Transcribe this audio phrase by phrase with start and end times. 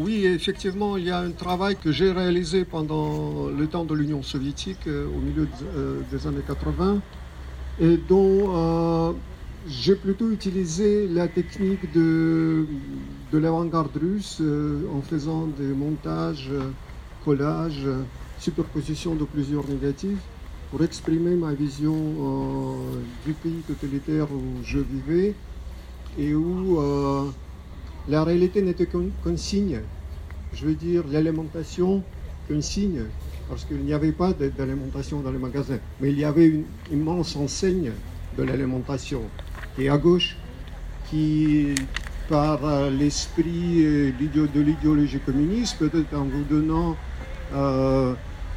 [0.00, 4.22] oui, effectivement, il y a un travail que j'ai réalisé pendant le temps de l'Union
[4.22, 5.46] soviétique, euh, au milieu
[5.76, 7.00] euh, des années 80,
[7.80, 9.14] et dont
[9.66, 12.66] j'ai plutôt utilisé la technique de,
[13.30, 14.42] de l'avant-garde russe
[14.94, 16.50] en faisant des montages,
[17.24, 17.86] collages,
[18.38, 20.18] superposition de plusieurs négatifs
[20.70, 21.94] pour exprimer ma vision
[23.26, 25.34] du pays totalitaire où je vivais
[26.18, 26.78] et où
[28.08, 29.80] la réalité n'était qu'un signe.
[30.52, 32.02] Je veux dire, l'alimentation
[32.48, 33.02] qu'un signe,
[33.48, 37.36] parce qu'il n'y avait pas d'alimentation dans les magasins, mais il y avait une immense
[37.36, 37.92] enseigne
[38.36, 39.22] de l'alimentation
[39.76, 40.36] qui à gauche,
[41.08, 41.74] qui,
[42.28, 44.12] par l'esprit euh,
[44.54, 46.96] de l'idéologie communiste, peut-être en vous donnant
[47.54, 48.14] euh,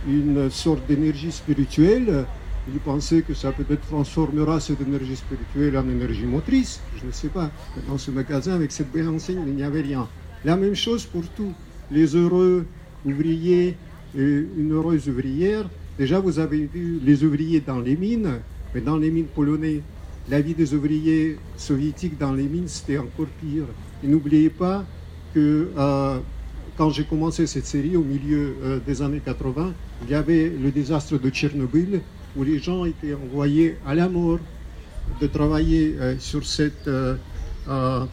[0.08, 2.26] une sorte d'énergie spirituelle,
[2.68, 6.82] il pensait que ça peut-être transformera cette énergie spirituelle en énergie motrice.
[6.96, 7.52] Je ne sais pas.
[7.88, 10.08] Dans ce magasin, avec cette belle enseigne, il n'y avait rien.
[10.46, 11.54] La même chose pour tous
[11.92, 12.66] les heureux
[13.06, 13.76] ouvriers
[14.18, 15.70] et une heureuse ouvrière.
[15.98, 18.42] Déjà, vous avez vu les ouvriers dans les mines,
[18.74, 19.82] mais dans les mines polonaises,
[20.30, 23.66] la vie des ouvriers soviétiques dans les mines, c'était encore pire.
[24.02, 24.86] Et n'oubliez pas
[25.34, 26.20] que euh,
[26.78, 30.72] quand j'ai commencé cette série, au milieu euh, des années 80, il y avait le
[30.72, 32.02] désastre de Tchernobyl,
[32.36, 34.40] où les gens étaient envoyés à la mort
[35.22, 37.16] de travailler euh, sur cette, euh,
[37.68, 38.06] euh,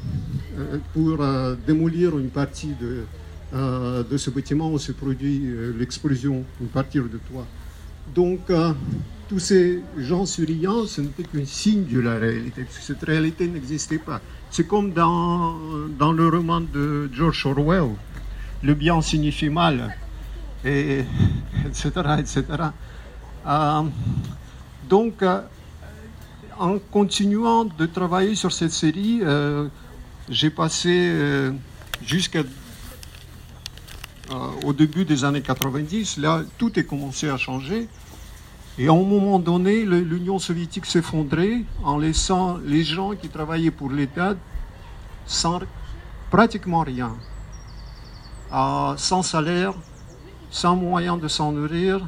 [0.92, 1.18] pour
[1.66, 3.04] démolir une partie de,
[3.52, 5.42] de ce bâtiment où se produit
[5.76, 7.46] l'explosion, une partie de toit.
[8.14, 8.40] Donc,
[9.28, 14.20] tous ces gens souriants, ce n'était qu'un signe de la réalité, cette réalité n'existait pas.
[14.50, 15.56] C'est comme dans,
[15.98, 17.90] dans le roman de George Orwell,
[18.62, 19.96] le bien signifie mal,
[20.64, 21.04] et,
[21.66, 21.90] etc.,
[22.20, 22.44] etc.
[23.46, 23.82] Euh,
[24.88, 25.40] donc, euh,
[26.58, 29.68] en continuant de travailler sur cette série, euh,
[30.28, 31.50] j'ai passé
[32.04, 32.44] jusqu'au
[34.76, 36.18] début des années 90.
[36.18, 37.88] Là, tout est commencé à changer.
[38.78, 43.90] Et à un moment donné, l'Union soviétique s'effondrait en laissant les gens qui travaillaient pour
[43.90, 44.36] l'État
[45.26, 45.60] sans
[46.30, 47.16] pratiquement rien,
[48.96, 49.74] sans salaire,
[50.50, 52.06] sans moyen de s'en nourrir,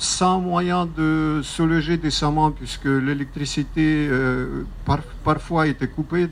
[0.00, 4.64] sans moyen de se loger décemment puisque l'électricité euh,
[5.24, 6.26] parfois était coupée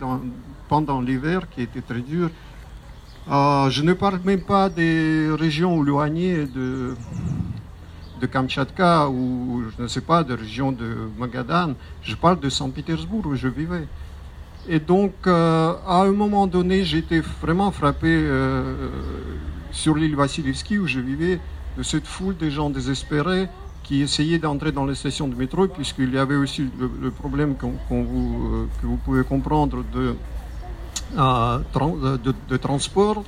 [0.69, 2.31] pendant l'hiver qui était très dur.
[3.31, 6.95] Euh, je ne parle même pas des régions éloignées de,
[8.23, 11.75] de Kamchatka ou je ne sais pas, de régions de Magadan.
[12.03, 13.87] Je parle de Saint-Pétersbourg où je vivais.
[14.67, 18.27] Et donc, euh, à un moment donné, j'étais vraiment frappé
[19.73, 21.39] sur l'île Vassilievski où je vivais
[21.77, 23.49] de cette foule de gens désespérés
[23.89, 27.55] qui essayaient d'entrer dans les stations de métro, puisqu'il y avait aussi le, problème
[27.89, 30.15] vous, euh, que vous pouvez comprendre de,
[31.17, 31.59] euh,
[32.51, 33.25] de, transport,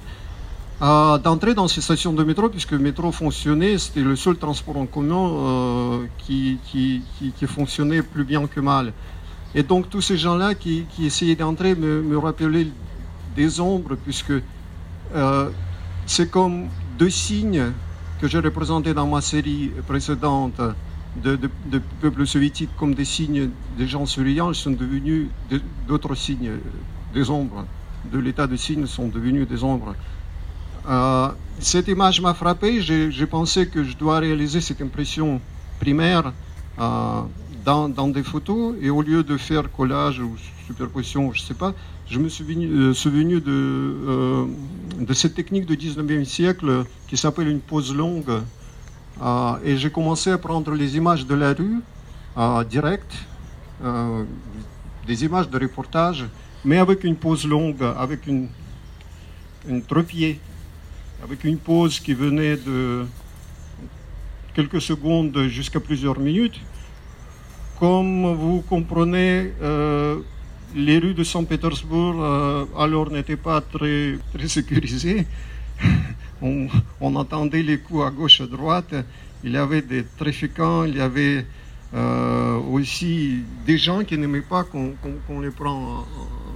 [0.82, 4.76] euh, d'entrer dans ces stations de métro, puisque le métro fonctionnait, c'était le seul transport
[4.76, 8.92] en commun qui, qui, qui, fonctionnait plus bien que mal.
[9.54, 12.68] Et donc tous ces gens-là qui, essayaient d'entrer me, me, rappelaient
[13.34, 14.34] des ombres, puisque
[16.04, 16.66] c'est comme
[16.98, 17.72] deux signes
[18.20, 20.60] que j'ai représenté dans ma série précédente
[21.16, 25.28] de, de, peuples soviétiques comme des signes des gens souriants sont devenus
[25.88, 26.52] d'autres signes,
[27.14, 27.64] des ombres.
[28.12, 29.94] De l'état de signes sont devenus des ombres.
[30.88, 32.80] Euh, cette image m'a frappé.
[32.80, 35.40] J'ai pensé que je dois réaliser cette impression
[35.78, 36.32] primaire
[36.78, 37.22] euh,
[37.64, 41.74] dans, des photos et au lieu de faire collage ou superposition, je ne sais pas,
[42.08, 44.46] je me suis euh, souvenu, de, euh,
[44.98, 48.42] de cette technique du 19e siècle qui s'appelle une pose longue.
[49.22, 51.80] Euh, et j'ai commencé à prendre les images de la rue,
[52.68, 53.12] direct,
[55.06, 56.26] des images de reportage,
[56.64, 58.48] mais avec une pose longue, avec une,
[59.68, 59.82] une
[61.22, 63.04] avec une pause qui venait de
[64.54, 66.60] quelques secondes jusqu'à plusieurs minutes.
[67.80, 69.52] Comme vous comprenez,
[70.74, 75.26] les rues de Saint-Pétersbourg euh, alors n'étaient pas très, très sécurisées.
[76.42, 76.68] on,
[77.00, 78.94] entendait les coups à gauche, à droite.
[79.42, 81.44] Il y avait des trafiquants, il y avait
[81.94, 86.06] euh, aussi des gens qui n'aimaient pas qu'on les prend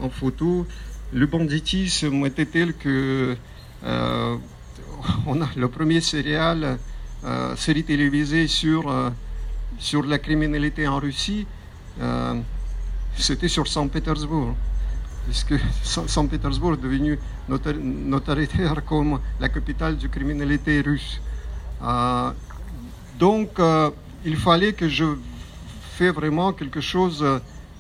[0.01, 0.67] en, photo.
[1.13, 3.37] Le banditisme était tel que
[3.85, 4.37] euh,
[5.27, 6.79] on a le premier serial,
[7.57, 8.93] série télévisée sur,
[9.79, 11.47] sur la criminalité en Russie
[13.17, 14.55] c'était sur Saint-Pétersbourg,
[15.25, 17.19] puisque Saint-Pétersbourg est devenu
[17.49, 21.21] notaritaire comme la capitale de criminalité russe.
[21.83, 22.31] Euh,
[23.19, 23.91] donc, euh,
[24.25, 25.05] il fallait que je
[25.97, 27.25] fasse vraiment quelque chose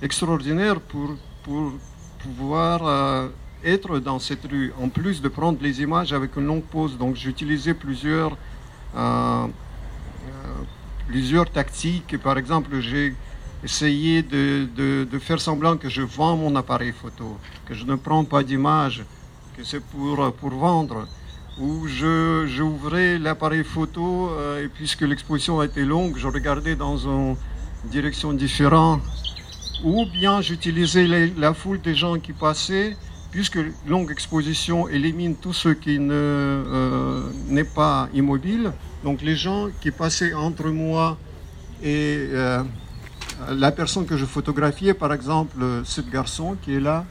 [0.00, 1.72] d'extraordinaire pour, pour
[2.20, 3.28] pouvoir euh,
[3.64, 6.96] être dans cette rue, en plus de prendre les images avec une longue pause.
[6.96, 8.36] Donc j'utilisais plusieurs,
[8.96, 9.46] euh,
[11.14, 12.16] plusieurs tactiques.
[12.20, 13.14] Par exemple, j'ai
[13.62, 14.66] essayé de,
[15.12, 19.04] de, faire semblant que je vends mon appareil photo, que je ne prends pas d'image,
[19.56, 21.06] que c'est pour, pour vendre.
[21.60, 21.86] Ou
[22.54, 24.04] j'ouvrais l'appareil photo
[24.60, 27.36] et puisque l'exposition a été longue, je regardais dans une
[27.96, 29.02] direction différente
[29.84, 31.06] ou bien j'utilisais
[31.44, 32.96] la foule des gens qui passaient,
[33.30, 38.72] puisque longue exposition élimine tout ce qui euh, n'est pas immobile.
[39.04, 41.18] Donc les gens qui passaient entre moi
[41.82, 42.62] et euh,
[43.50, 47.04] la personne que je photographiais, par exemple ce garçon qui est là,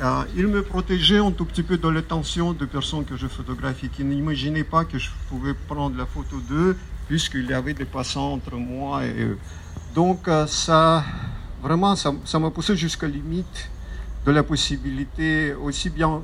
[0.00, 3.88] euh, il me protégeait un tout petit peu de l'attention de personnes que je photographiais,
[3.88, 6.76] qui n'imaginaient pas que je pouvais prendre la photo d'eux,
[7.08, 9.38] puisqu'il y avait des passants entre moi et eux.
[9.96, 11.02] Donc ça
[11.60, 13.68] vraiment, ça m'a poussé jusqu'à la limite
[14.24, 16.22] de la possibilité aussi bien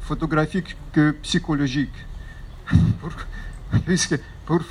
[0.00, 1.92] photographique que psychologique.
[3.84, 4.18] puisque
[4.48, 4.62] pour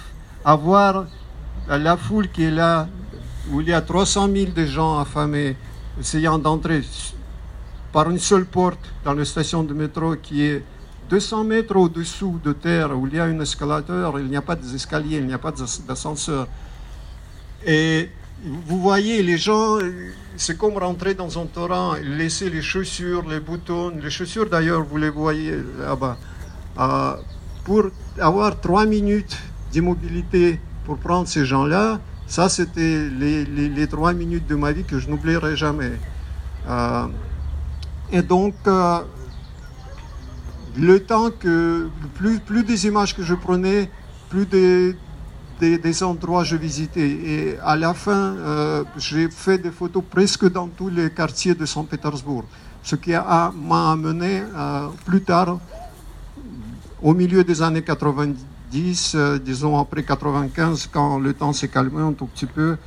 [0.43, 1.05] avoir
[1.69, 2.87] la foule qui est là,
[3.51, 5.55] où il y a 300 000 de gens affamés,
[5.99, 6.81] essayant d'entrer
[7.93, 10.63] par une seule porte dans la station de métro qui est
[11.11, 14.55] 200 mètres au-dessous de terre, où il y a un escalateur, il n'y a pas
[14.55, 15.53] d'escalier, il n'y a pas
[15.87, 16.47] d'ascenseur.
[17.63, 18.09] Et
[18.65, 19.77] vous voyez, les gens,
[20.37, 24.97] c'est comme rentrer dans un torrent, laisser les chaussures, les boutons, les chaussures d'ailleurs, vous
[24.97, 26.17] les voyez là-bas.
[26.79, 27.15] Euh,
[27.67, 27.83] pour
[28.17, 29.37] avoir trois minutes
[29.71, 35.09] d'immobilité pour prendre ces gens-là, ça c'était les, trois minutes de ma vie que je
[35.09, 35.93] n'oublierai jamais.
[36.67, 37.07] Euh,
[38.11, 38.99] et donc, euh,
[40.77, 43.89] le temps que, plus, plus des images que je prenais,
[44.29, 44.95] plus des,
[45.59, 47.09] des, endroits que je visitais.
[47.09, 51.65] Et à la fin, euh, j'ai fait des photos presque dans tous les quartiers de
[51.65, 52.43] Saint-Pétersbourg.
[52.83, 54.43] Ce qui m'a amené
[55.05, 55.59] plus tard,
[57.01, 62.13] au milieu des années 90, euh, disons après 95, quand le temps s'est calmé un
[62.13, 62.77] tout petit peu,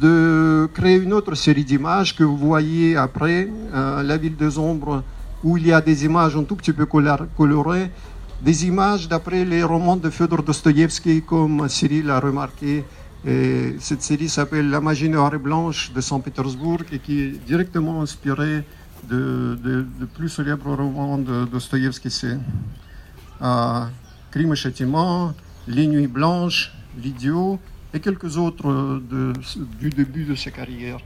[0.00, 5.04] de créer une autre série d'images que vous voyez après, La ville des ombres,
[5.44, 7.90] où il y a des images un tout petit peu colorées
[8.42, 12.84] des images d'après les romans de Fyodor Dostoïevski, comme Cyril a remarqué.
[13.24, 18.62] cette série s'appelle La magie noire et blanche de Saint-Pétersbourg et qui est directement inspirée
[19.08, 22.38] de, de, plus célèbre roman de Dostoïevski, c'est
[23.42, 23.84] euh,
[24.36, 25.32] Crime et châtiment,
[25.66, 26.70] Les nuits blanches,
[27.02, 27.58] L'idiot
[27.94, 29.00] et quelques autres
[29.80, 30.98] du début de sa carrière.